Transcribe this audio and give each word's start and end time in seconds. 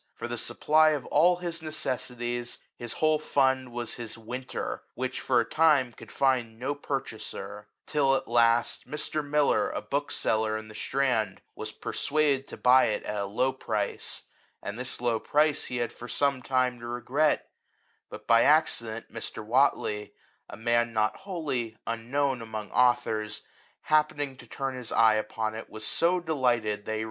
For 0.15 0.27
the 0.27 0.35
supply 0.39 0.93
of 0.97 1.05
all 1.05 1.35
his 1.35 1.61
necessities, 1.61 2.57
his 2.75 2.93
whole 2.93 3.19
fund 3.19 3.71
was 3.71 3.93
his 4.01 4.17
"Winter,'' 4.17 4.81
which 4.95 5.21
for 5.21 5.39
a 5.39 5.45
time 5.45 5.93
could 5.93 6.11
find 6.11 6.57
no 6.57 6.73
purchaser; 6.73 7.67
till, 7.85 8.15
at 8.15 8.27
last, 8.27 8.87
Mn 8.87 8.97
Millar 9.29 9.69
a 9.69 9.79
book 9.79 10.09
seller 10.09 10.57
in 10.57 10.69
the 10.69 10.73
Strand 10.73 11.39
was 11.53 11.71
persuaded 11.71 12.47
to 12.47 12.57
buy 12.57 12.85
it 12.85 13.03
at 13.03 13.15
a 13.21 13.25
low 13.27 13.53
price; 13.53 14.23
and 14.63 14.79
this 14.79 14.99
low 15.01 15.19
price 15.19 15.65
he 15.65 15.77
had 15.77 15.93
for 15.93 16.07
some 16.07 16.41
time 16.41 16.79
reason 16.79 16.79
to 16.79 16.87
regret; 16.87 17.51
but, 18.09 18.25
by 18.25 18.41
ac 18.41 18.83
cident, 18.83 19.11
Mr. 19.11 19.45
Whatley, 19.45 20.13
a 20.49 20.57
man 20.57 20.93
not 20.93 21.15
wholly 21.15 21.77
unknown 21.85 22.41
among 22.41 22.71
authors, 22.71 23.43
happening 23.81 24.35
to 24.37 24.47
turn 24.47 24.73
his 24.73 24.91
eye 24.91 25.13
upon 25.13 25.53
it, 25.53 25.69
was 25.69 25.85
so 25.85 26.19
delig'hted 26.19 26.21
[that 26.21 26.31
he 26.31 26.31
b 26.31 26.55
X 26.55 26.63
LIFE 26.63 26.79
OF 26.79 26.85
THOMSON. 26.85 26.99